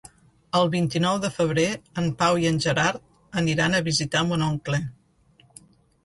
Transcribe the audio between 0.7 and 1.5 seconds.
vint-i-nou de